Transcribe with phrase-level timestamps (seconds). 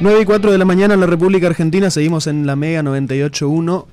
[0.00, 3.84] 9 y 4 de la mañana en la República Argentina, seguimos en la Mega 98.1.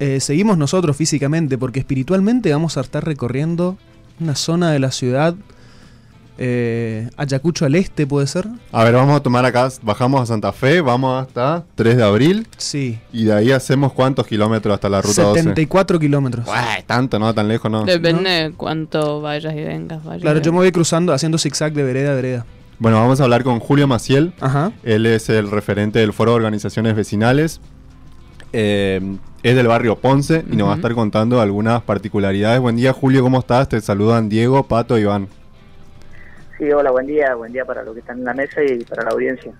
[0.00, 3.76] Eh, seguimos nosotros físicamente, porque espiritualmente vamos a estar recorriendo
[4.18, 5.34] una zona de la ciudad.
[6.38, 8.48] Eh, Ayacucho al este, ¿puede ser?
[8.72, 12.48] A ver, vamos a tomar acá, bajamos a Santa Fe, vamos hasta 3 de abril.
[12.56, 12.98] Sí.
[13.12, 16.48] Y de ahí hacemos cuántos kilómetros hasta la ruta 74 kilómetros.
[16.48, 17.84] Ué, tanto, no, tan lejos, no.
[17.84, 20.02] Depende de cuánto vayas y vengas.
[20.02, 22.46] vayas Claro, y yo me voy cruzando, haciendo zigzag de vereda a vereda.
[22.82, 24.32] Bueno, vamos a hablar con Julio Maciel.
[24.40, 24.72] Ajá.
[24.82, 27.60] Él es el referente del Foro de Organizaciones Vecinales.
[28.52, 29.00] Eh,
[29.44, 32.60] es del barrio Ponce y nos va a estar contando algunas particularidades.
[32.60, 33.68] Buen día, Julio, ¿cómo estás?
[33.68, 35.28] Te saludan Diego, Pato y Iván.
[36.58, 39.04] Sí, hola, buen día, buen día para los que están en la mesa y para
[39.04, 39.52] la audiencia.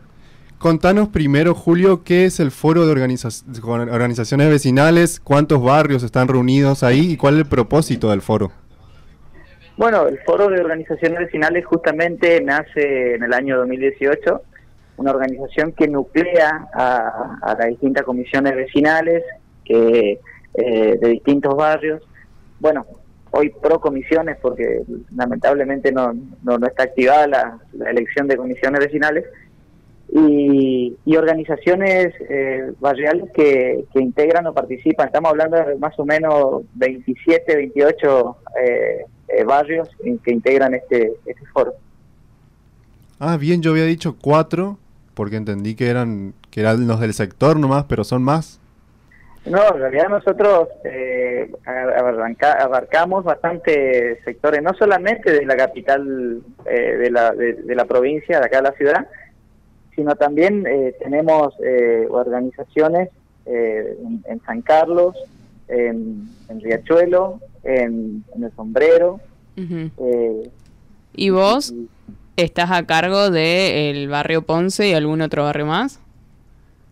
[0.58, 5.20] Contanos primero, Julio, ¿qué es el Foro de Organiza- Organizaciones Vecinales?
[5.20, 7.12] ¿Cuántos barrios están reunidos ahí?
[7.12, 8.50] ¿Y cuál es el propósito del foro?
[9.76, 14.42] Bueno, el Foro de Organizaciones Vecinales justamente nace en el año 2018,
[14.98, 19.24] una organización que nuclea a, a las distintas comisiones vecinales
[19.64, 20.20] que
[20.54, 22.02] eh, de distintos barrios.
[22.60, 22.84] Bueno,
[23.30, 24.82] hoy pro comisiones porque
[25.16, 27.26] lamentablemente no, no, no está activada
[27.72, 29.24] la, elección de comisiones vecinales.
[30.14, 35.06] y, y organizaciones eh, barriales que, que integran o participan.
[35.06, 39.88] Estamos hablando de más o menos 27, 28 eh, eh, barrios
[40.24, 41.74] que integran este, este foro.
[43.18, 44.78] Ah, bien, yo había dicho cuatro,
[45.14, 48.58] porque entendí que eran, que eran los del sector nomás, pero son más.
[49.44, 56.96] No, en realidad nosotros eh, abarca- abarcamos bastantes sectores, no solamente de la capital eh,
[56.96, 59.06] de, la, de, de la provincia, de acá de la ciudad,
[59.96, 63.08] sino también eh, tenemos eh, organizaciones
[63.46, 65.16] eh, en, en San Carlos,
[65.66, 69.20] en, en Riachuelo, en, en El Sombrero.
[69.56, 70.50] Eh,
[71.14, 71.88] ¿Y vos y-
[72.36, 75.98] estás a cargo del barrio Ponce y algún otro barrio más?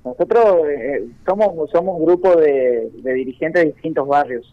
[0.03, 4.51] nosotros eh, somos, somos un grupo de, de dirigentes de distintos barrios.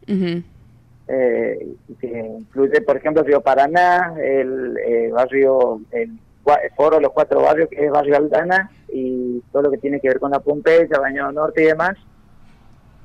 [1.10, 2.08] Eh, que
[2.39, 7.70] incluye, por ejemplo, Río Paraná, el eh, barrio, el, el foro de los cuatro barrios,
[7.70, 11.32] que es Barrio Aldana, y todo lo que tiene que ver con la Pompeya, Bañado
[11.32, 11.95] Norte y demás,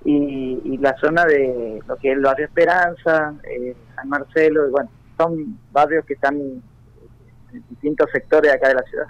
[0.05, 4.71] y, y la zona de lo que es el barrio Esperanza, eh, San Marcelo, y
[4.71, 6.63] bueno, son barrios que están en
[7.71, 9.07] distintos sectores acá de la ciudad.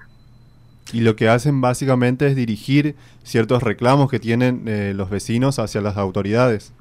[0.92, 5.81] Y lo que hacen básicamente es dirigir ciertos reclamos que tienen eh, los vecinos hacia
[5.81, 6.72] las autoridades.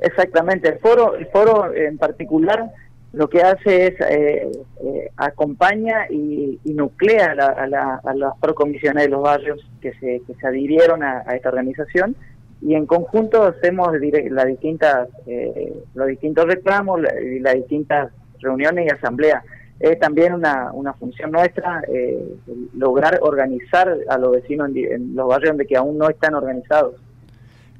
[0.00, 2.70] Exactamente, el foro, el foro en particular
[3.12, 4.48] lo que hace es eh,
[4.84, 9.60] eh, acompaña y, y nuclea a, la- a la- a las procomisiones de los barrios
[9.82, 12.14] que se, que se adhirieron a, a esta organización
[12.62, 13.88] y en conjunto hacemos
[14.30, 19.44] las distintas eh, los distintos reclamos la- y las distintas reuniones y asambleas.
[19.78, 22.34] Es también una, una función nuestra eh,
[22.76, 26.96] lograr organizar a los vecinos en, los barrios donde que aún no están organizados.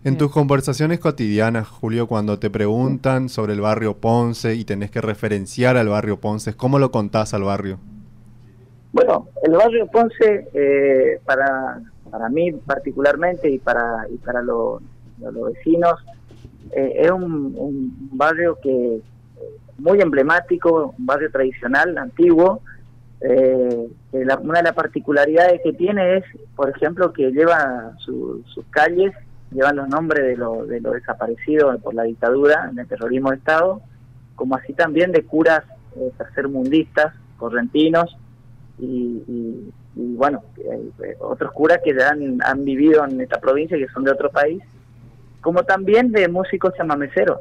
[0.02, 5.02] En tus conversaciones cotidianas, Julio, cuando te preguntan sobre el barrio Ponce y tenés que
[5.02, 7.78] referenciar al barrio Ponce, ¿cómo lo contás al barrio?
[8.92, 14.82] Bueno, el barrio Ponce, eh, para, para mí particularmente y para, y para los,
[15.20, 15.94] los vecinos,
[16.72, 19.02] eh, es un, barrio que eh,
[19.78, 22.60] muy emblemático, un barrio tradicional, antiguo.
[23.22, 26.24] eh, que la- una de las particularidades que tiene es,
[26.56, 29.12] por ejemplo, que lleva su- sus calles,
[29.50, 33.36] llevan los nombres de los de los desaparecidos por la dictadura, en el terrorismo de
[33.36, 33.82] Estado,
[34.36, 35.62] como así también de curas
[35.96, 38.16] eh, tercermundistas, correntinos,
[38.78, 39.22] y-
[39.96, 44.04] y, bueno, eh, otros curas que ya han, han vivido en esta provincia que son
[44.04, 44.62] de otro país,
[45.40, 47.38] como también de músicos chamameceros.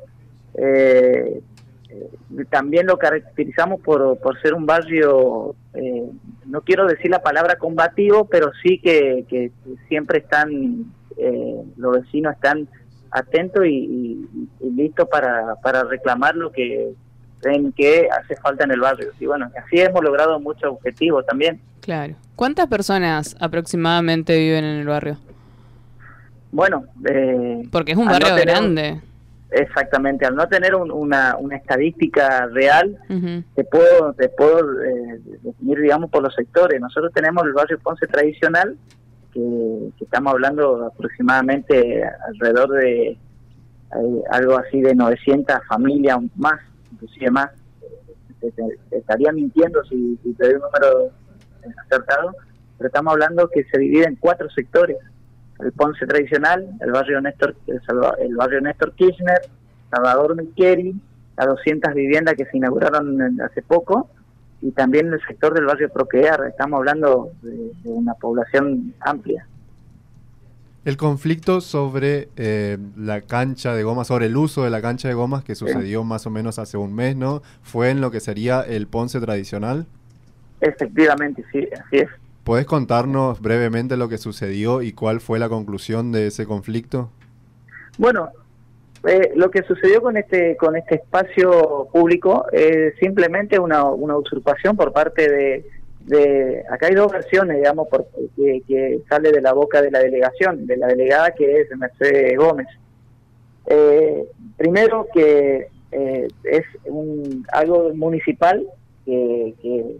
[0.55, 1.41] Eh,
[1.89, 2.09] eh,
[2.49, 6.09] también lo caracterizamos por, por ser un barrio, eh,
[6.45, 9.51] no quiero decir la palabra combativo, pero sí que, que
[9.87, 10.85] siempre están,
[11.17, 12.67] eh, los vecinos están
[13.11, 16.93] atentos y, y- y listos para, para reclamar lo que
[17.43, 19.09] ven que hace falta en el barrio.
[19.19, 21.59] Y bueno, así hemos logrado muchos objetivos también.
[21.81, 22.15] Claro.
[22.35, 25.17] ¿Cuántas personas aproximadamente viven en el barrio?
[26.51, 29.01] Bueno, eh, Porque es un no barrio tener- grande.
[29.51, 33.43] Exactamente, al no tener un- una, una estadística real, Ujú.
[33.55, 38.05] te puedo te puedo eh, definir digamos por los sectores nosotros tenemos el barrio Ponce
[38.05, 38.77] tradicional
[39.33, 39.39] que,
[39.97, 43.17] que estamos hablando aproximadamente alrededor de eh,
[44.29, 46.59] algo así de 900 familias más
[47.01, 47.49] inclusive más
[48.39, 51.11] te, te- te estaría mintiendo si, si te doy un número
[51.85, 52.33] acertado
[52.77, 54.97] pero estamos hablando que se divide en cuatro sectores
[55.59, 59.41] el Ponce tradicional el barrio Néstor el, barrio Néstor Kirchner
[59.91, 60.93] Salvador Micheri
[61.37, 64.09] las 200 viviendas que se inauguraron hace poco
[64.61, 66.47] y también el sector del barrio Proquear.
[66.49, 69.47] Estamos hablando de una población amplia.
[70.85, 75.13] El conflicto sobre eh, la cancha de gomas, sobre el uso de la cancha de
[75.13, 77.41] gomas que sucedió más o menos hace un mes, ¿no?
[77.61, 79.87] ¿Fue en lo que sería el Ponce tradicional?
[80.61, 82.09] Efectivamente, sí, así es.
[82.45, 87.11] ¿Puedes contarnos brevemente lo que sucedió y cuál fue la conclusión de ese conflicto?
[87.97, 88.29] Bueno,
[89.05, 94.75] eh, lo que sucedió con este con este espacio público es simplemente una, una usurpación
[94.75, 95.65] por parte de,
[96.05, 99.99] de acá hay dos versiones, digamos, por, que, que, sale de la boca de la
[99.99, 102.67] delegación, de la delegada que es Mercedes Gómez.
[103.67, 104.25] Eh,
[104.57, 108.65] primero que eh, es un, algo municipal
[109.05, 109.97] que, que,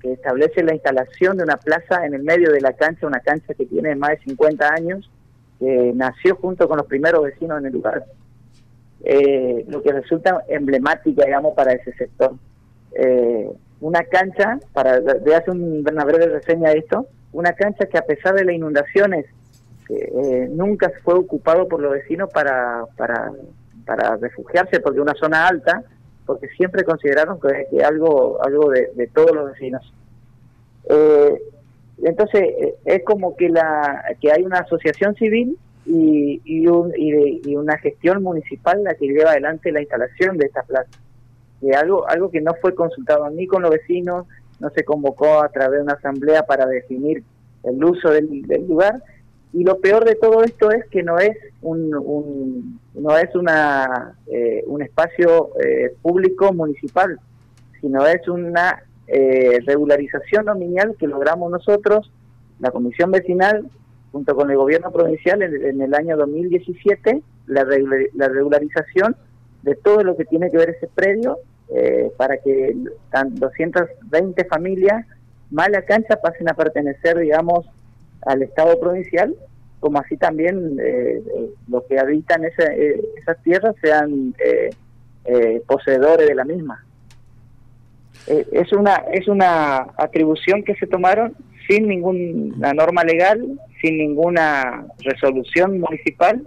[0.00, 3.52] que, establece la instalación de una plaza en el medio de la cancha, una cancha
[3.54, 5.10] que tiene más de 50 años,
[5.58, 8.06] que nació junto con los primeros vecinos en el lugar,
[9.04, 12.34] eh, lo que resulta emblemática, digamos, para ese sector.
[12.94, 13.50] Eh,
[13.80, 18.34] una cancha, para de hacer una breve reseña de esto, una cancha que a pesar
[18.34, 19.26] de las inundaciones
[19.88, 23.32] eh, nunca fue ocupado por los vecinos para, para,
[23.84, 25.82] para refugiarse porque una zona alta,
[26.26, 29.92] porque siempre consideraron que, que algo algo de, de, todos los vecinos.
[30.88, 31.42] Eh,
[32.02, 37.10] entonces eh, es como que la que hay una asociación civil y, y, un, y,
[37.10, 40.90] de, y una gestión municipal la que lleva adelante la instalación de esta plaza
[41.74, 44.26] algo algo que no fue consultado ni con los vecinos,
[44.60, 47.22] no se convocó a través de una asamblea para definir
[47.62, 49.02] el uso del, lugar.
[49.52, 54.14] Y lo peor de todo esto es que no es un, un no es una
[54.28, 57.18] eh, un espacio eh, público municipal
[57.80, 62.12] sino es una eh, regularización nominal que logramos nosotros
[62.60, 63.68] la comisión vecinal
[64.12, 67.66] junto con el gobierno provincial en, en el año 2017 la,
[68.14, 69.16] la regularización
[69.62, 71.38] de todo lo que tiene que ver ese predio
[71.74, 72.74] eh, para que
[73.12, 75.06] 220 familias
[75.50, 77.66] mala cancha pasen a pertenecer, digamos,
[78.22, 79.34] al Estado provincial,
[79.80, 81.22] como así también eh,
[81.68, 84.70] los que habitan esa, eh, esas tierras sean eh,
[85.24, 86.84] eh, poseedores de la misma.
[88.26, 91.34] Eh, es una es una atribución que se tomaron
[91.66, 93.42] sin ninguna norma legal,
[93.80, 96.46] sin ninguna resolución municipal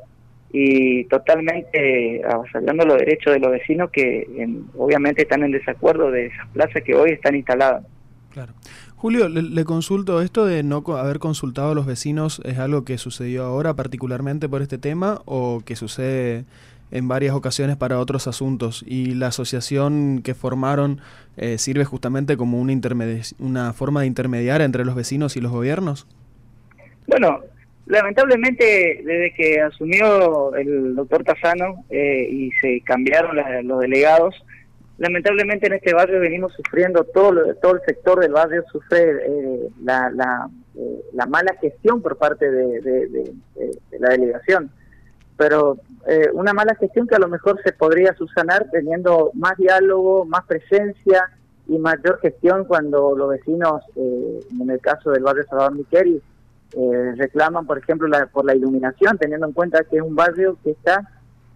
[0.55, 6.27] y totalmente avasallando los derechos de los vecinos que en, obviamente están en desacuerdo de
[6.27, 7.83] esas plazas que hoy están instaladas.
[8.31, 8.53] Claro.
[8.95, 12.99] Julio, le, le, consulto, ¿esto de no haber consultado a los vecinos es algo que
[12.99, 16.45] sucedió ahora particularmente por este tema o que sucede
[16.91, 18.85] en varias ocasiones para otros asuntos?
[18.87, 21.01] ¿Y la asociación que formaron
[21.35, 22.73] eh, sirve justamente como una,
[23.39, 26.07] una forma de intermediar entre los vecinos y los gobiernos?
[27.07, 27.41] Bueno,
[27.85, 34.35] Lamentablemente, desde que asumió el doctor Tazano eh, y se cambiaron la, los delegados,
[34.97, 40.09] lamentablemente en este barrio venimos sufriendo, todo, todo el sector del barrio sufre eh, la,
[40.11, 43.33] la, eh, la, mala gestión por parte de,
[43.99, 44.71] la delegación.
[45.37, 45.77] Pero
[46.07, 50.45] eh, una mala gestión que a lo mejor se podría subsanar teniendo más diálogo, más
[50.45, 51.29] presencia
[51.67, 56.21] y mayor gestión cuando los vecinos, eh, en el caso del barrio Salvador Miqueri,
[56.75, 60.57] eh, reclaman, por ejemplo, la, por la iluminación, teniendo en cuenta que es un barrio
[60.63, 61.07] que está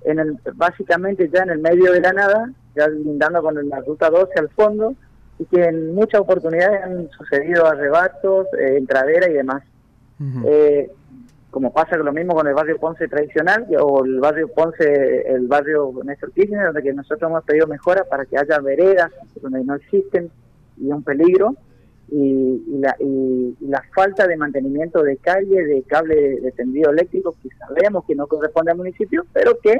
[0.04, 4.10] en el, básicamente ya en el medio de la nada, ya lindando con la ruta
[4.10, 4.94] 12 al fondo,
[5.40, 9.64] y que en muchas oportunidades han sucedido arrebatos, eh, entraderas y demás.
[10.19, 10.44] Uh -huh.
[10.48, 10.92] eh,
[11.52, 15.92] como pasa lo mismo con el barrio Ponce tradicional o el barrio Ponce, el barrio
[16.04, 20.30] Néstor Kirchner, donde que nosotros hemos pedido mejoras para que haya veredas donde no existen
[20.78, 21.56] y un peligro
[22.09, 26.52] y, y, la, y, y, la, falta de mantenimiento de calle, de cable de, de,
[26.52, 29.78] tendido eléctrico, que sabemos que no corresponde al municipio, pero que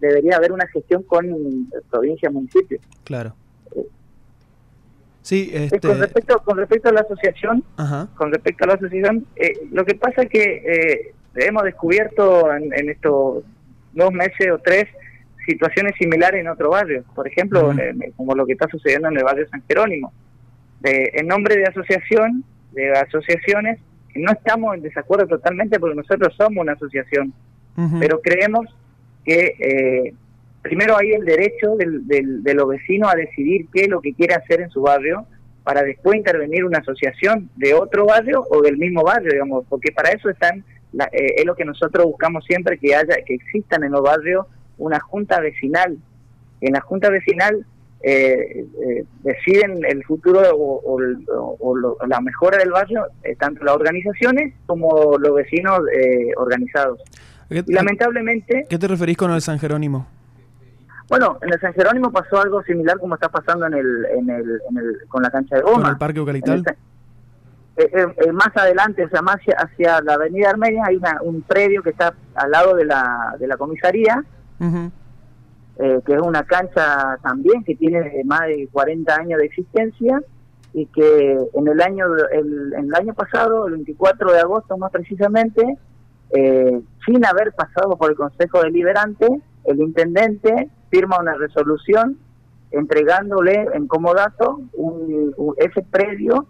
[0.00, 2.78] debería haber una gestión con provincia, municipio.
[3.04, 3.34] Claro.
[3.74, 3.86] Eh,
[5.22, 5.80] sí, este...
[5.80, 8.08] con respecto con respecto a la asociación, Ajá.
[8.16, 12.72] con respecto a la asociación, eh, lo que pasa es que eh, hemos descubierto en,
[12.74, 13.44] en, estos
[13.92, 14.86] dos meses o tres
[15.46, 18.14] situaciones similares en otro barrio, por ejemplo, uh -huh.
[18.16, 20.12] como lo que está sucediendo en el barrio San Jerónimo
[20.80, 23.78] de, en nombre de asociación, de asociaciones,
[24.14, 27.32] no estamos en desacuerdo totalmente porque nosotros somos una asociación,
[27.76, 28.00] uh -huh.
[28.00, 28.66] pero creemos
[29.24, 30.14] que eh,
[30.62, 34.14] primero hay el derecho del, del, de los vecinos a decidir qué es lo que
[34.14, 35.26] quiere hacer en su barrio
[35.62, 40.10] para después intervenir una asociación de otro barrio o del mismo barrio, digamos, porque para
[40.10, 43.92] eso están, la, eh, es lo que nosotros buscamos siempre que haya, que existan en
[43.92, 44.46] los barrios
[44.78, 45.98] una junta vecinal.
[46.60, 47.64] En la junta vecinal
[48.02, 53.64] eh, eh, deciden el futuro o, o, o, lo, la mejora del barrio, eh, tanto
[53.64, 57.00] las organizaciones como los vecinos eh, organizados.
[57.48, 58.66] ¿Qué, y lamentablemente...
[58.68, 60.06] ¿Qué te referís con el San Jerónimo?
[61.08, 64.60] Bueno, en el San Jerónimo pasó algo similar como está pasando en el, en el,
[64.70, 65.82] en el con la cancha de goma.
[65.82, 66.64] ¿Con el Parque Eucaliptal?
[67.76, 72.14] Eh, más adelante, o sea, más hacia, la avenida Armenia, hay un predio que está
[72.34, 74.22] al lado de la, de la comisaría,
[75.78, 80.20] que es una cancha también que tiene más de 40 años de existencia
[80.74, 84.92] y que en el año el, en el año pasado, el 24 de agosto más
[84.92, 85.78] precisamente,
[87.06, 89.26] sin haber pasado por el Consejo Deliberante,
[89.64, 92.18] el intendente firma una resolución
[92.70, 96.46] entregándole en comodato un, ese predio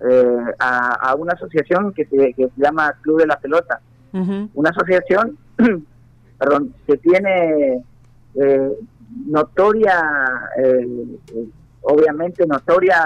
[0.00, 3.80] eh, a, una asociación que se, que se llama Club de la Pelota.
[4.12, 5.38] Una asociación,
[6.38, 7.82] perdón, que tiene
[8.34, 8.72] eh,
[9.26, 11.18] notoria, eh,
[11.82, 13.04] obviamente notoria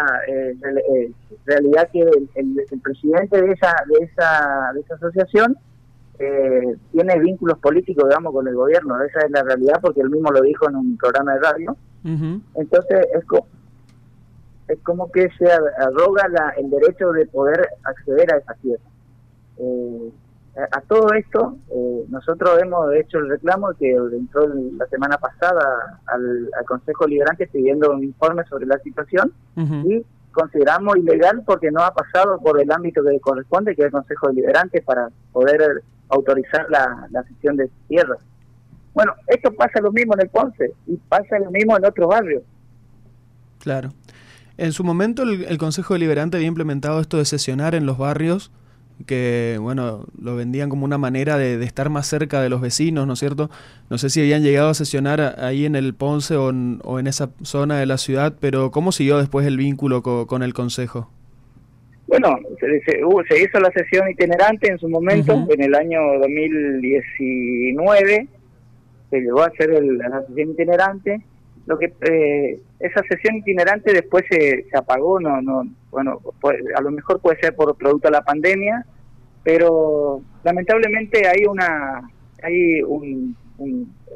[1.44, 5.56] realidad que el, presidente de esa, de esa, de esa asociación
[6.92, 9.02] tiene vínculos políticos, digamos, con el gobierno.
[9.02, 11.76] Esa es la realidad porque él mismo lo dijo en un programa de radio.
[12.54, 13.24] Entonces, es,
[14.68, 18.84] es como que se arroga la, el derecho de poder acceder a esa tierra.
[19.58, 20.10] Eh,
[20.70, 24.46] a, todo esto, eh, nosotros hemos hecho el reclamo que entró
[24.76, 31.42] la semana pasada al, Consejo Liberante pidiendo un informe sobre la situación y consideramos ilegal
[31.46, 35.08] porque no ha pasado por el ámbito que corresponde, que es el Consejo Deliberante, para
[35.32, 38.18] poder autorizar la, la cesión de tierras.
[38.94, 42.42] Bueno, esto pasa lo mismo en el Ponce y pasa lo mismo en otros barrios.
[43.58, 43.90] Claro.
[44.58, 48.50] En su momento el, Consejo Deliberante había implementado esto de sesionar en los barrios,
[49.04, 53.12] que bueno, lo vendían como una manera de, estar más cerca de los vecinos, ¿no
[53.12, 53.50] es cierto?
[53.90, 57.78] No sé si habían llegado a sesionar ahí en el Ponce o en, esa zona
[57.78, 61.10] de la ciudad, pero ¿cómo siguió después el vínculo con el Consejo?
[62.08, 63.00] Bueno, se, se,
[63.42, 68.28] hizo la sesión itinerante en su momento, en el año 2019,
[69.10, 71.20] se llegó a hacer la sesión itinerante,
[71.66, 76.20] lo que eh, esa sesión itinerante después se, se apagó no no bueno
[76.74, 78.86] a lo mejor puede ser por producto de la pandemia
[79.42, 82.08] pero lamentablemente hay una
[82.42, 83.36] hay un,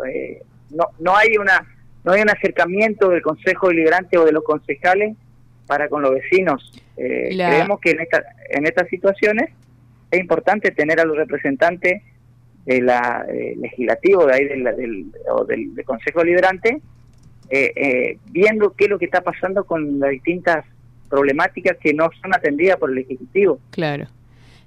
[0.08, 1.66] eh, no no hay una
[2.04, 5.16] no hay un acercamiento del consejo deliberante o de los concejales
[5.66, 6.72] para con los vecinos.
[6.96, 9.50] Eh, creemos que en esta en estas situaciones
[10.10, 12.02] es importante tener a los representantes
[12.64, 13.26] de la
[13.56, 16.80] legislativo de ahí del, del, o del, del consejo deliberante
[17.50, 20.64] eh, eh, viendo qué es lo que está pasando con las distintas
[21.08, 23.58] problemáticas que no son atendidas por el Ejecutivo.
[23.70, 24.06] Claro.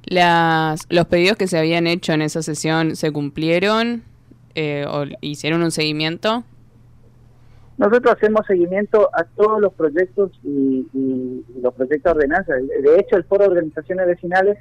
[0.05, 4.03] Las, ¿Los pedidos que se habían hecho en esa sesión se cumplieron
[4.53, 6.43] eh, o hicieron un seguimiento?
[7.77, 10.85] Nosotros hacemos seguimiento a todos los proyectos y,
[11.61, 12.53] los proyectos de ordenanza.
[12.53, 14.57] De hecho, el Foro de Organizaciones Vecinales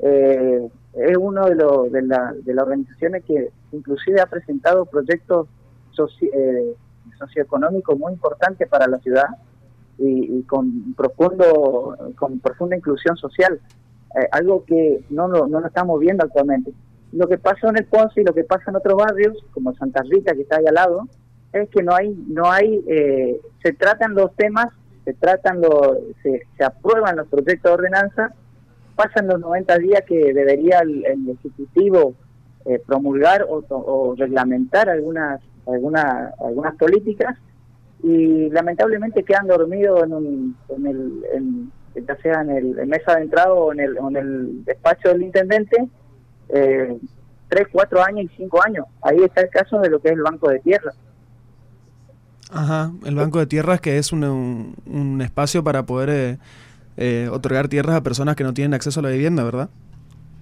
[0.00, 5.48] eh, es uno de, los de, la, de las organizaciones que inclusive ha presentado proyectos
[6.20, 6.74] eh,
[7.18, 9.26] socioeconómico muy importante para la ciudad
[9.98, 13.60] y, con profundo con profunda inclusión social
[14.16, 16.72] eh, algo que no, no, lo estamos viendo actualmente.
[17.12, 20.02] Lo que pasa en el Ponce y lo que pasa en otros barrios como Santa
[20.02, 21.08] Rita que está ahí al lado
[21.52, 24.68] es que no hay no hay eh, se tratan los temas
[25.04, 28.34] se tratan los se, aprueban los proyectos de ordenanza
[28.96, 32.14] pasan los 90 días que debería el, ejecutivo
[32.64, 37.36] eh, promulgar o reglamentar algunas algunas algunas políticas
[38.02, 41.72] y lamentablemente quedan dormidos en, un, en el en,
[42.06, 45.88] ya sea en el mesa de entrada o en el, en el despacho del intendente
[46.50, 46.98] eh,
[47.48, 50.22] tres cuatro años y cinco años ahí está el caso de lo que es el
[50.22, 50.96] banco de tierras
[52.50, 56.38] Ajá, el banco de tierras que es un, un, espacio para poder eh,
[56.96, 59.70] eh, otorgar tierras a personas que no tienen acceso a la vivienda, ¿verdad?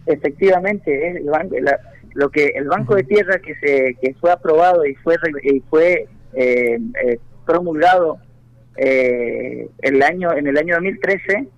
[0.04, 1.78] Efectivamente, es el banco, la,
[2.14, 6.08] lo que el banco de tierra que se que fue aprobado y fue y fue
[6.34, 8.18] eh, eh, promulgado
[8.76, 11.48] eh, el año en el año 2013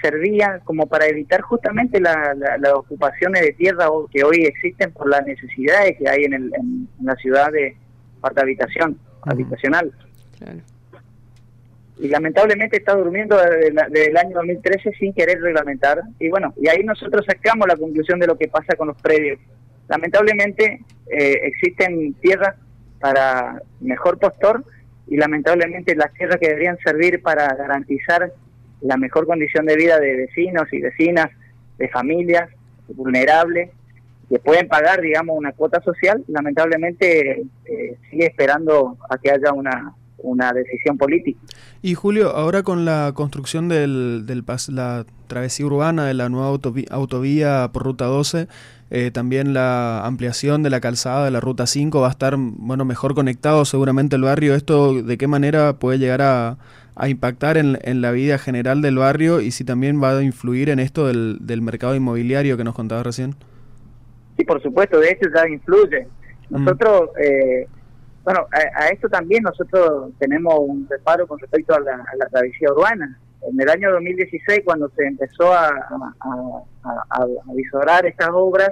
[0.00, 5.98] servía como para evitar justamente las ocupaciones de tierra que hoy existen por las necesidades
[5.98, 7.76] que hay en, el, en, la ciudad de
[8.22, 9.92] parte habitación habitacional
[12.00, 16.00] y lamentablemente está durmiendo desde, el año 2013 sin querer reglamentar.
[16.18, 19.38] Y bueno, y ahí nosotros sacamos la conclusión de lo que pasa con los predios.
[19.88, 20.80] Lamentablemente
[21.10, 22.56] eh, existen tierras
[23.00, 24.64] para mejor postor
[25.08, 28.32] y lamentablemente las tierras que deberían servir para garantizar
[28.80, 31.26] la mejor condición de vida de vecinos y vecinas,
[31.76, 32.48] de familias
[32.88, 33.70] vulnerables,
[34.30, 39.92] que pueden pagar, digamos, una cuota social, lamentablemente eh, sigue esperando a que haya una
[40.22, 41.40] una decisión política.
[41.82, 46.48] Y Julio, ahora con la construcción del, del la travesía urbana de la nueva
[46.90, 48.48] autovía, por Ruta 12,
[48.90, 52.84] eh, también la ampliación de la calzada de la Ruta 5 va a estar bueno
[52.84, 54.54] mejor conectado seguramente el barrio.
[54.54, 56.58] ¿Esto de qué manera puede llegar a,
[56.96, 60.68] a impactar en, en, la vida general del barrio y si también va a influir
[60.68, 63.36] en esto del, del mercado inmobiliario que nos contaba recién?
[64.36, 66.06] Sí, por supuesto, de hecho ya influye.
[66.50, 66.64] Mm.
[66.64, 67.10] Nosotros...
[67.22, 67.66] Eh,
[68.24, 73.18] bueno, a, esto también nosotros tenemos un reparo con respecto a la, travesía urbana.
[73.42, 75.70] En el año 2016, cuando se empezó a,
[76.82, 78.70] a, visorar estas obras,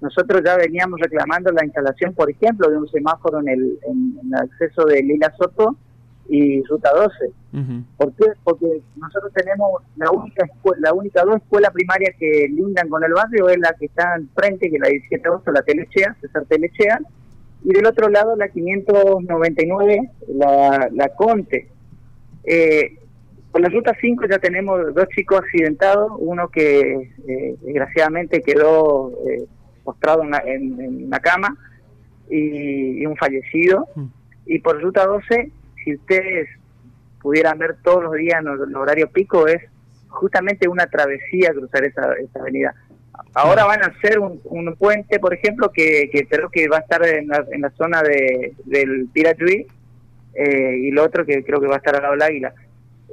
[0.00, 4.34] nosotros ya veníamos reclamando la instalación, por ejemplo, de un semáforo en el, en, el
[4.34, 5.76] acceso de Lila Soto
[6.28, 7.82] y Ruta 12.
[7.96, 8.26] ¿Por qué?
[8.44, 10.46] Porque nosotros tenemos la única
[10.78, 14.68] la única dos escuelas primarias que lindan con el barrio es la que está enfrente,
[14.68, 17.00] que es la 17 de agosto, la Telechea, César Telechea,
[17.64, 21.68] y del otro lado la 599, la, la Conte.
[22.44, 22.98] Eh,
[23.50, 29.44] con la ruta 5 ya tenemos dos chicos accidentados, uno que eh, desgraciadamente quedó eh,
[29.84, 31.56] postrado en la, en, cama
[32.30, 33.86] y, un fallecido.
[33.94, 34.04] Mm.
[34.46, 35.50] Y por ruta 12,
[35.82, 36.48] si ustedes
[37.20, 39.62] pudieran ver todos los días en el horario pico, es
[40.08, 42.74] justamente una travesía cruzar esa, esa avenida.
[43.34, 44.40] Ahora van a hacer un,
[44.78, 48.54] puente, por ejemplo, que, creo que va a estar en la, en la zona de,
[48.64, 49.66] del Pirachuí
[50.34, 52.54] eh, y lo otro que creo que va a estar al lado del Águila.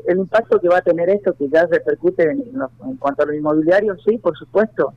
[0.07, 2.43] El impacto que va a tener esto, que ya repercute en,
[2.85, 4.93] en cuanto a los inmobiliarios, sí, por supuesto.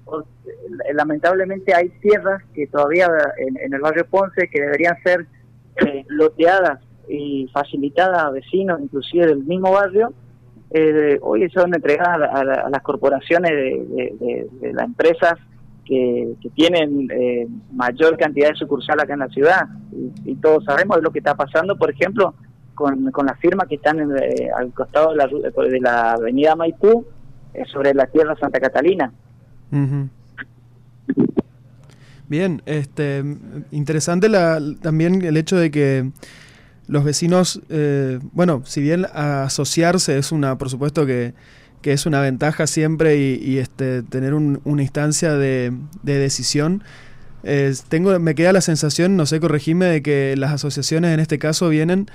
[0.46, 5.26] Eh, lamentablemente hay tierras que todavía en, el barrio Ponce que deberían ser
[5.86, 10.12] eh, loteadas y facilitadas a vecinos, inclusive del mismo barrio,
[10.70, 15.34] eh, hoy son entregadas a, las corporaciones de, las empresas
[15.84, 19.68] que, tienen eh, mayor cantidad de sucursal acá en la ciudad.
[20.24, 22.34] Y, todos sabemos lo que está pasando, por ejemplo,
[22.74, 27.06] con, con las firmas que están eh, al costado de la, de la avenida Maipú,
[27.54, 29.12] eh, sobre la tierra Santa Catalina.
[32.28, 33.24] Bien, este,
[33.70, 36.10] interesante la, también el hecho de que
[36.88, 41.34] los vecinos, eh, bueno, si bien asociarse es una, por supuesto que,
[41.84, 46.82] es una ventaja siempre y, este, tener una instancia de, decisión,
[47.88, 51.70] tengo, me queda la sensación, no sé, corregime, de que las asociaciones en este caso
[51.70, 52.10] vienen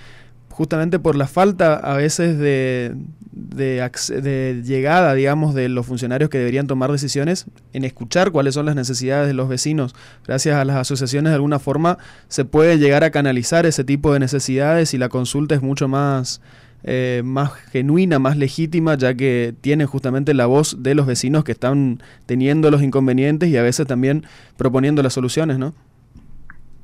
[0.53, 2.95] justamente por la falta a veces de,
[3.31, 8.75] de, llegada, digamos, de los funcionarios que deberían tomar decisiones, en escuchar cuáles son las
[8.75, 9.95] necesidades de los vecinos.
[10.27, 14.19] Gracias a las asociaciones, de alguna forma, se puede llegar a canalizar ese tipo de
[14.19, 16.39] necesidades y la consulta es mucho más,
[16.83, 21.53] eh, más genuina, más legítima, ya que tiene justamente la voz de los vecinos que
[21.53, 24.23] están teniendo los inconvenientes y a veces también
[24.55, 25.73] proponiendo las soluciones, ¿no?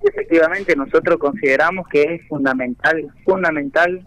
[0.01, 4.01] Efectivamente, nosotros consideramos que es fundamental, fundamental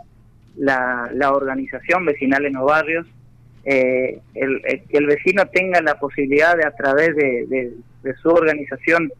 [0.57, 3.07] la, la organización vecinal en los barrios,
[3.64, 7.72] eh, el, que el vecino tenga la posibilidad de a través de,
[8.20, 9.12] su organización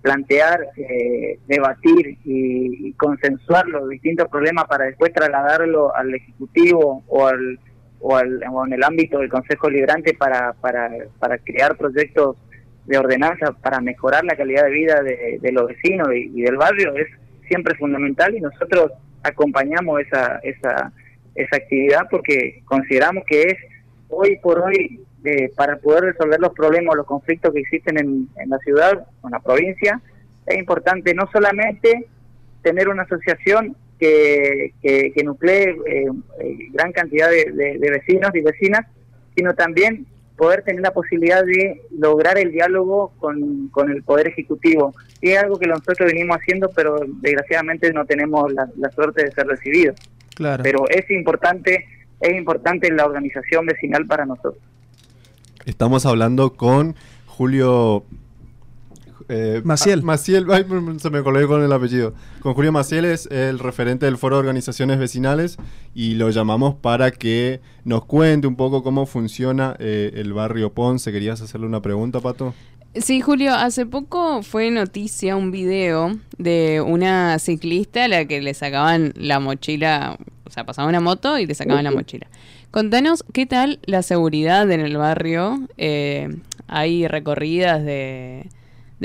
[0.00, 7.58] plantear, eh, debatir y, consensuar los distintos problemas para después trasladarlo al Ejecutivo o, al,
[8.00, 12.36] o, al, en el ámbito del Consejo Liberante para, para, para crear proyectos
[12.86, 17.08] de ordenanza para mejorar la calidad de vida de, los vecinos y, del barrio es
[17.48, 18.92] siempre fundamental y nosotros
[19.22, 20.92] acompañamos esa, esa,
[21.34, 23.58] esa actividad porque consideramos que es
[24.08, 28.58] hoy por hoy eh, para poder resolver los problemas, los conflictos que existen en, la
[28.58, 30.00] ciudad o en la provincia,
[30.46, 32.06] es importante no solamente
[32.62, 36.06] tener una asociación que, que, nuclee eh,
[36.40, 38.86] eh, gran cantidad de vecinos y vecinas,
[39.34, 44.94] sino también poder tener la posibilidad de lograr el diálogo con, con el Poder Ejecutivo.
[45.20, 49.46] Y es algo que nosotros venimos haciendo, pero desgraciadamente no tenemos la, suerte de ser
[49.46, 49.96] recibidos.
[50.34, 50.62] Claro.
[50.62, 51.86] Pero es importante,
[52.20, 54.62] es importante la organización vecinal para nosotros.
[55.64, 58.04] Estamos hablando con Julio
[59.28, 60.00] eh, Maciel.
[60.00, 60.46] Ah, Maciel,
[60.98, 62.14] se me colé con el apellido.
[62.40, 65.56] Con Julio Maciel es el referente del Foro de Organizaciones Vecinales
[65.94, 71.12] y lo llamamos para que nos cuente un poco cómo funciona eh, el barrio Ponce.
[71.12, 72.54] ¿Querías hacerle una pregunta, Pato?
[72.94, 78.54] Sí, Julio, hace poco fue noticia un video de una ciclista a la que le
[78.54, 82.28] sacaban la mochila, o sea, pasaba una moto y le sacaban la mochila.
[82.70, 85.60] Contanos qué tal la seguridad en el barrio.
[85.76, 86.36] Eh,
[86.68, 88.48] hay recorridas de,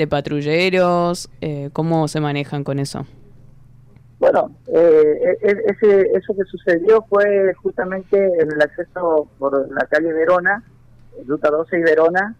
[0.00, 1.28] de patrulleros?
[1.42, 3.04] Eh, ¿Cómo se manejan con eso?
[4.18, 9.84] Bueno, eh, e, e, ese, eso que sucedió fue justamente en el acceso por la
[9.86, 10.64] calle Verona,
[11.26, 12.34] Ruta 12 y Verona,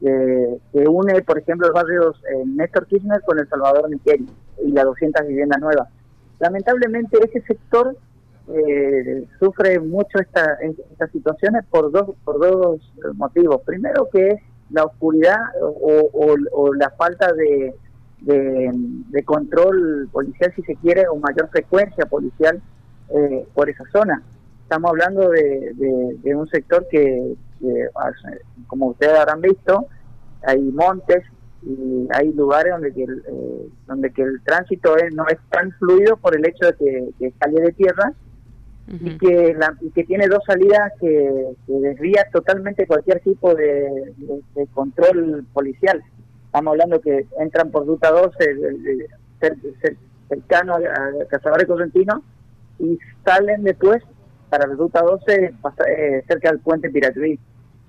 [0.00, 4.26] que une, por ejemplo, los barrios eh, Néstor Kirchner con El Salvador Miquel
[4.64, 5.88] y las 200 viviendas nuevas.
[6.38, 7.96] lamentablemente ese sector
[8.48, 10.58] eh, sufre mucho esta,
[10.92, 12.80] estas situaciones por dos, por dos
[13.14, 13.62] motivos.
[13.62, 17.74] Primero que es la oscuridad o, la falta de,
[18.20, 22.60] de, control policial, si se quiere, o mayor frecuencia policial
[23.10, 24.22] eh, por esa zona.
[24.62, 25.72] Estamos hablando de,
[26.22, 27.34] de, un sector que,
[28.66, 29.86] como ustedes habrán visto,
[30.42, 31.24] hay montes
[31.62, 36.16] y hay lugares donde que el, eh, donde que el tránsito no es tan fluido
[36.16, 38.12] por el hecho de que, que sale de tierra
[38.88, 44.14] y, que la, que tiene dos salidas que, desvía totalmente cualquier tipo de,
[44.72, 46.02] control policial.
[46.46, 49.08] Estamos hablando que entran por ruta 12
[50.28, 52.22] cercano a, Cazadores Correntino
[52.78, 54.02] y salen después
[54.48, 55.54] para la ruta 12
[55.86, 57.38] eh, cerca del puente Piratuí.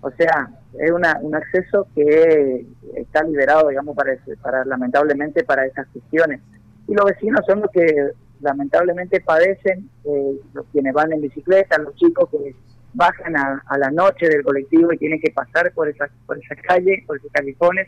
[0.01, 5.87] O sea, es una, un acceso que está liberado, digamos, para, para lamentablemente para esas
[5.87, 6.41] cuestiones.
[6.87, 11.95] Y los vecinos son los que lamentablemente padecen eh, los quienes van en bicicleta, los
[11.95, 12.55] chicos que
[12.93, 17.03] bajan a, la noche del colectivo y tienen que pasar por esa, por esa calle,
[17.05, 17.87] por esos callejones.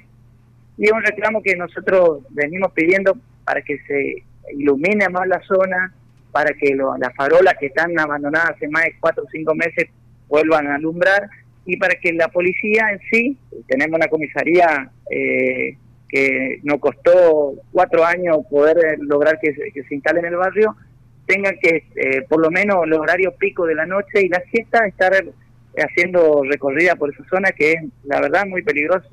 [0.78, 5.94] Y es un reclamo que nosotros venimos pidiendo para que se ilumine más la zona,
[6.32, 9.90] para que las farolas que están abandonadas hace más de cuatro o cinco meses
[10.28, 11.30] vuelvan a alumbrar
[11.66, 13.38] y para que la policía en sí,
[13.68, 15.78] tenemos una comisaría eh,
[16.12, 20.76] que nos costó cuatro años poder lograr que, se instale en el barrio,
[21.26, 24.86] tengan que, eh, por lo menos, el horario pico de la noche y la siesta,
[24.86, 25.14] estar
[25.78, 29.08] haciendo recorrida por esa zona que es, la verdad, muy peligrosa.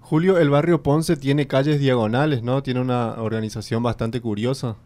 [0.00, 2.62] Julio, el barrio Ponce tiene calles diagonales, ¿no?
[2.62, 4.76] Tiene una organización bastante curiosa.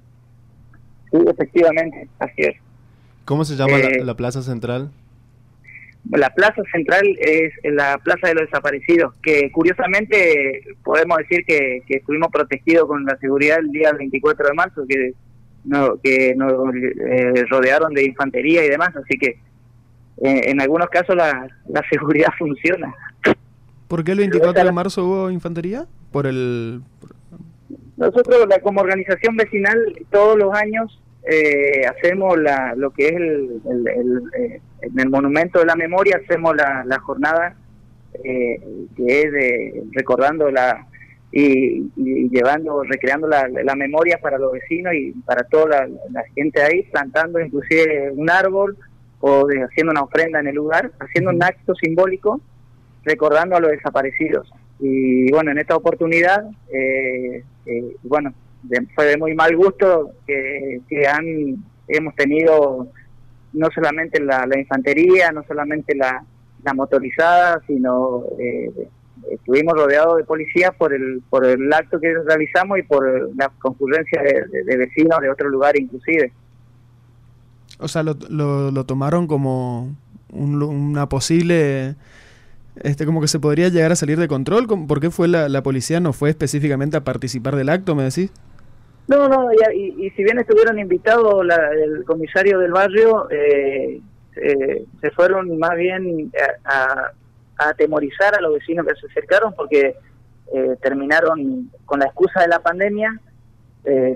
[1.12, 2.57] Sí, efectivamente, así es.
[3.25, 4.90] ¿Cómo se llama la, eh, la plaza central?
[6.11, 12.29] La plaza central es la plaza de los desaparecidos, que curiosamente podemos decir que, estuvimos
[12.31, 15.12] protegidos con la seguridad el día 24 de marzo, que,
[15.64, 19.38] no, que nos eh, rodearon de infantería y demás, así que
[20.23, 22.95] eh, en algunos casos la, la seguridad funciona.
[23.88, 25.87] ¿Por qué el 24 de marzo hubo infantería?
[26.12, 26.83] Por el...
[27.97, 29.79] Nosotros como organización vecinal
[30.11, 33.61] todos los años eh, hacemos la, lo que es el,
[34.39, 37.57] eh, en el Monumento de la Memoria, hacemos la, jornada
[38.23, 38.61] eh,
[38.97, 40.87] que es de, recordando la
[41.33, 41.91] y,
[42.31, 48.12] llevando, recreando la, memoria para los vecinos y para toda la, gente ahí, plantando inclusive
[48.12, 48.79] un árbol
[49.19, 52.41] o haciendo una ofrenda en el lugar, haciendo un acto simbólico
[53.05, 54.49] recordando a los desaparecidos.
[54.79, 56.45] Y bueno, en esta oportunidad,
[58.05, 58.33] bueno,
[58.95, 61.57] fue de muy mal gusto que, han
[61.88, 62.88] hemos tenido
[63.53, 66.25] no solamente la, infantería, no solamente la,
[66.75, 68.88] motorizada, sino eh,
[69.31, 74.21] estuvimos rodeados de policías por el por el acto que realizamos y por la concurrencia
[74.21, 76.33] de, vecinos de otro lugar inclusive.
[77.79, 79.95] O sea, lo, lo, tomaron como
[80.33, 81.95] una posible
[82.83, 84.66] este, como que se podría llegar a salir de control.
[84.66, 88.33] ¿Por qué fue la policía no fue específicamente a participar del acto, me decís?
[89.09, 94.01] No, no, y, si bien estuvieron invitados el comisario del barrio, eh,
[94.35, 96.33] eh, se fueron más bien
[96.64, 97.12] a,
[97.59, 99.95] atemorizar a los vecinos que se acercaron porque
[100.53, 103.19] eh, terminaron con la excusa de la pandemia,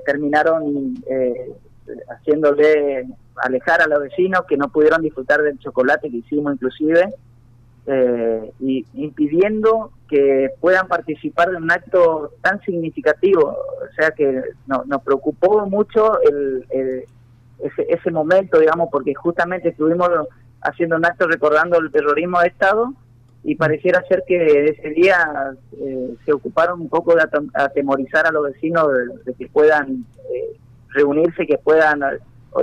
[0.05, 0.97] terminaron
[2.09, 7.15] haciéndole alejar a los vecinos que no pudieron disfrutar del chocolate que hicimos inclusive
[7.93, 13.49] eh, y impidiendo que puedan participar de un acto tan significativo.
[13.49, 16.65] O sea que nos preocupó mucho el,
[17.59, 20.09] ese, ese momento, digamos, porque justamente estuvimos
[20.63, 22.93] haciendo un acto recordando el terrorismo de Estado
[23.43, 27.23] y pareciera ser que ese día eh, se ocuparon un poco de
[27.55, 28.87] atemorizar a los vecinos
[29.25, 30.57] de, que puedan eh,
[30.91, 32.03] reunirse, que puedan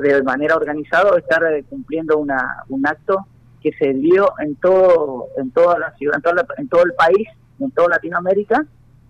[0.02, 3.26] de manera organizada estar cumpliendo una, un acto
[3.62, 6.22] que se dio en todo en toda la ciudad,
[6.58, 7.28] en, todo el país,
[7.60, 8.66] en toda Latinoamérica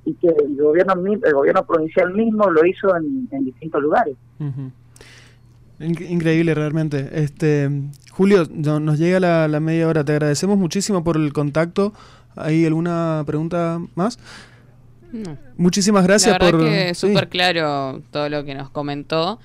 [0.05, 4.15] y que el gobierno el gobierno provincial mismo lo hizo en, distintos lugares.
[5.79, 7.09] Increíble realmente.
[7.11, 7.69] Este
[8.17, 10.03] Julio, nos llega la, media hora.
[10.03, 11.93] Te agradecemos muchísimo por el contacto.
[12.35, 14.17] ¿Hay alguna pregunta más?
[15.55, 16.59] Muchísimas gracias la por.
[16.59, 19.39] que súper claro todo lo que nos comentó.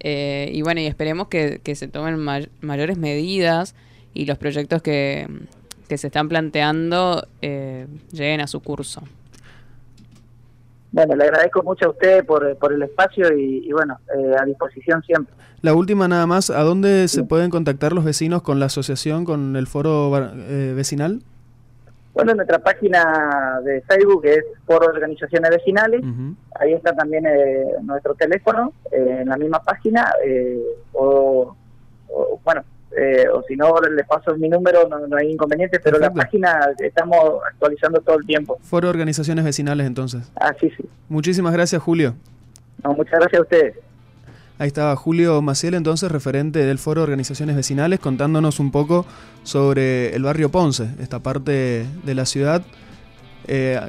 [0.00, 2.18] Eh, y bueno, y esperemos que, se tomen
[2.60, 3.74] mayores medidas
[4.14, 5.26] y los proyectos que,
[5.88, 9.02] se están planteando eh, lleguen a su curso.
[10.92, 15.02] Bueno, le agradezco mucho a usted por, por el espacio y, bueno, eh, a disposición
[15.02, 15.34] siempre.
[15.62, 19.56] La última nada más, ¿a dónde se pueden contactar los vecinos con la asociación, con
[19.56, 21.22] el foro eh, vecinal?
[22.12, 26.02] Bueno, nuestra página de Facebook es por organizaciones vecinales.
[26.58, 30.12] Ahí está también eh, nuestro teléfono eh, en la misma página.
[30.26, 30.60] eh,
[30.92, 31.54] o,
[32.08, 32.64] o, bueno,
[32.96, 36.18] eh, o si no, le paso mi número, no, no hay inconveniente, pero Perfecto.
[36.18, 38.58] la página estamos actualizando todo el tiempo.
[38.62, 40.30] Foro de Organizaciones Vecinales entonces.
[40.34, 40.84] Así sí.
[41.08, 42.14] Muchísimas gracias Julio.
[42.82, 43.76] No, muchas gracias a ustedes.
[44.58, 49.06] Ahí estaba Julio Maciel, entonces referente del Foro de Organizaciones Vecinales, contándonos un poco
[49.42, 52.62] sobre el barrio Ponce, esta parte de la ciudad.
[53.46, 53.80] Eh,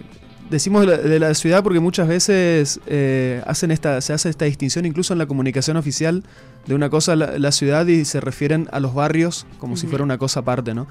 [0.49, 4.45] decimos de la, de la ciudad porque muchas veces eh, hacen esta, se hace esta
[4.45, 6.23] distinción incluso en la comunicación oficial
[6.67, 10.03] de una cosa la, la ciudad y se refieren a los barrios como si fuera
[10.03, 10.87] una cosa aparte, ¿no?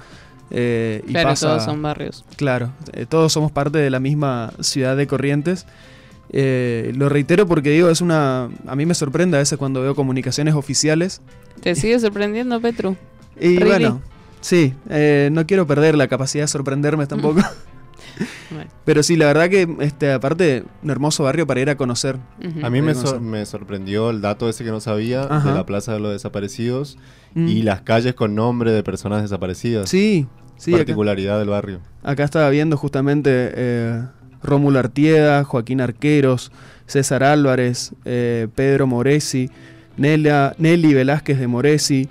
[0.49, 2.25] Eh, y Claro, pasa- todos son barrios.
[2.35, 5.65] Claro, eh, todos somos parte de la misma ciudad de Corrientes.
[6.33, 8.49] Eh, lo reitero porque digo, es una.
[8.67, 11.21] A mí me sorprende a veces cuando veo comunicaciones oficiales.
[11.61, 12.95] ¿Te sigue sorprendiendo, Petru?
[13.39, 13.63] Y Really?
[13.65, 14.01] bueno,
[14.41, 17.41] sí, eh, no quiero perder la capacidad de sorprenderme tampoco.
[18.51, 22.17] Bueno, Pero sí, la verdad que, este, aparte, un hermoso barrio para ir a conocer.
[22.63, 25.49] A mí me, sor- sorprendió el dato ese que no sabía Ajá.
[25.49, 26.97] de la Plaza de los Desaparecidos
[27.33, 27.47] Mm.
[27.47, 29.89] y las calles con nombre de personas desaparecidas.
[29.89, 31.79] Sí, sí, acá, particularidad del barrio.
[32.03, 34.03] acá estaba viendo justamente eh,
[34.43, 36.51] Rómulo Artieda, Joaquín Arqueros,
[36.87, 39.49] César Álvarez, eh, Pedro Moresi,
[39.95, 42.09] Nela, Nelly Velázquez de Moresi,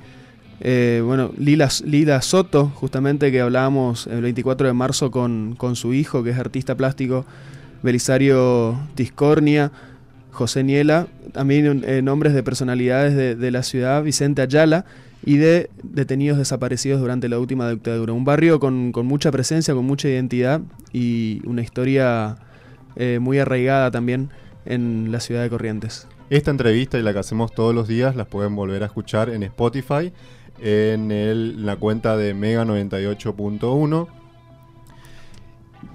[0.60, 5.94] eh, bueno, Lila, Lila Soto, justamente que hablábamos el 24 de marzo con, con su
[5.94, 7.24] hijo, que es artista plástico,
[7.82, 9.72] Belisario Tiscornia,
[10.32, 14.84] José Niela, también eh, nombres de personalidades de, la ciudad, Vicente Ayala,
[15.24, 18.12] y de detenidos desaparecidos durante la última dictadura.
[18.12, 20.60] Un barrio con, con mucha presencia, con mucha identidad
[20.92, 22.36] y una historia
[22.96, 24.30] eh, muy arraigada también
[24.64, 26.06] en la ciudad de Corrientes.
[26.30, 29.42] Esta entrevista y la que hacemos todos los días las pueden volver a escuchar en
[29.42, 30.12] Spotify,
[30.62, 34.08] en, el- en la cuenta de Mega 98.1.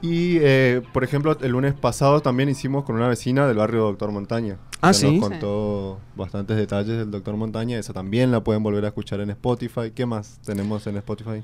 [0.02, 4.12] Y, eh, por ejemplo, el lunes pasado también hicimos con una vecina del barrio Doctor
[4.12, 4.58] Montaña.
[4.82, 5.18] Ah, que ¿sí?
[5.20, 7.80] Nos contó bastantes detalles del Doctor Montaña.
[7.80, 9.92] Esa también la pueden volver a escuchar en Spotify.
[9.94, 11.44] ¿Qué más tenemos en Spotify?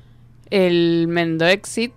[0.50, 1.92] El Mendo Exit,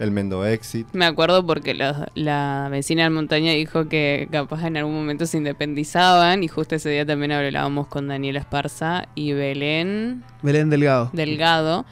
[0.00, 0.88] El Mendo Exit.
[0.92, 5.36] me acuerdo porque la, la vecina de montaña dijo que capaz en algún momento se
[5.36, 11.10] independizaban y justo ese día también hablábamos con Daniela Esparza y Belén Belén Delgado.
[11.12, 11.84] Delgado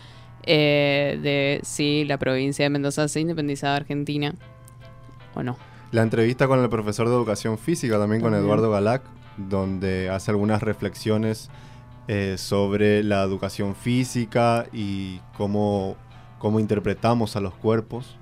[0.51, 4.35] eh, de si la provincia de Mendoza se independizaba de Argentina
[5.35, 5.59] o no.
[5.91, 8.35] La entrevista con el profesor de educación física, también con.
[8.35, 9.03] Eduardo Galac,
[9.37, 11.51] donde hace algunas reflexiones
[12.09, 15.97] eh, sobre la educación física y cómo,
[16.39, 18.17] cómo interpretamos a los cuerpos.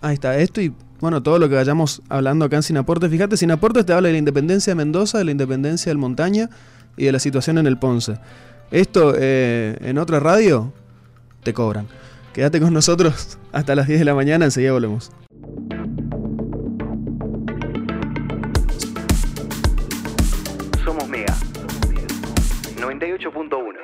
[0.00, 3.10] Ahí está, esto y bueno, todo lo que vayamos hablando acá en Sin Aportes.
[3.10, 6.50] Fíjate, Sin Aportes te habla de la independencia de Mendoza, de la independencia del Montaña
[6.96, 8.18] y de la situación en el Ponce.
[8.70, 10.72] Esto eh, en otra radio
[11.42, 11.86] te cobran.
[12.32, 15.12] Quédate con nosotros hasta las 10 de la mañana, enseguida volvemos.
[20.84, 21.34] Somos Mega
[22.76, 23.83] 98.1